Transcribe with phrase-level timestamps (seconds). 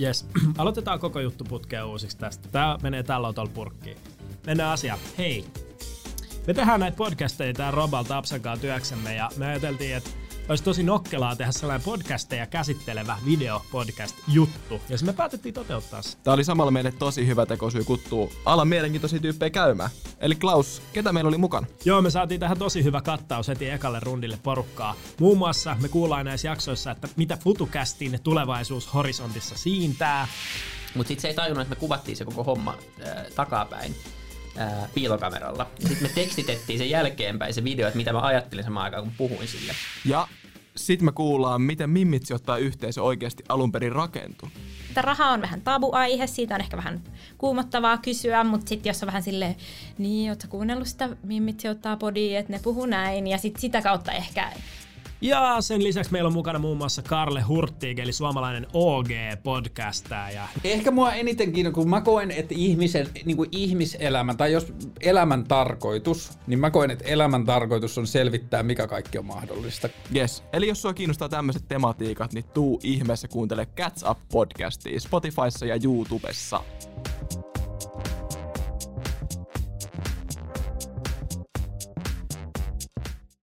[0.00, 0.26] Yes.
[0.58, 2.48] Aloitetaan koko juttu putkeen uusiksi tästä.
[2.48, 3.96] Tää menee tällä autolla purkkiin.
[4.46, 4.98] Mennään asiaan.
[5.18, 5.44] Hei.
[6.46, 10.10] Me tehdään näitä podcasteja tää Robal Tapsan työksemme ja me ajateltiin, että
[10.48, 14.80] olisi tosi nokkelaa tehdä sellainen podcasteja käsittelevä videopodcast-juttu.
[14.88, 16.16] Ja se me päätettiin toteuttaa se.
[16.24, 19.90] Tämä oli samalla meille tosi hyvä tekosyy kuttuu alan mielenkiintoisia tyyppejä käymään.
[20.20, 21.66] Eli Klaus, ketä meillä oli mukana?
[21.84, 24.94] Joo, me saatiin tähän tosi hyvä kattaus heti ekalle rundille porukkaa.
[25.20, 30.28] Muun muassa me kuullaan näissä jaksoissa, että mitä FutuCastin tulevaisuus horisontissa siintää.
[30.94, 32.74] Mutta sitten se ei tajunnut, että me kuvattiin se koko homma
[33.06, 33.94] äh, takapäin
[34.56, 35.66] ää, piilokameralla.
[35.78, 39.48] Sitten me tekstitettiin sen jälkeenpäin se video, että mitä mä ajattelin samaan aikaan, kun puhuin
[39.48, 39.72] sille.
[40.04, 40.28] Ja
[40.76, 44.48] sitten me kuullaan, miten Mimmitsi ottaa yhteisö oikeasti alun perin rakentuu.
[44.88, 47.02] Että raha on vähän tabuaihe, siitä on ehkä vähän
[47.38, 49.56] kuumottavaa kysyä, mutta sitten jos on vähän silleen,
[49.98, 54.12] niin, ootko kuunnellut sitä Mimmitsi ottaa podia, että ne puhuu näin, ja sitten sitä kautta
[54.12, 54.52] ehkä
[55.22, 60.48] ja sen lisäksi meillä on mukana muun muassa Karle Hurtig, eli suomalainen OG-podcastaja.
[60.64, 65.44] Ehkä mua eniten kiinnostaa, kun mä koen, että ihmisen, niin kuin ihmiselämä, tai jos elämän
[65.44, 69.88] tarkoitus, niin mä koen, että elämän tarkoitus on selvittää, mikä kaikki on mahdollista.
[70.16, 75.66] Yes, eli jos sua kiinnostaa tämmöiset tematiikat, niin tuu ihmeessä kuuntele Catch Up podcastia Spotifyssa
[75.66, 76.60] ja YouTubessa.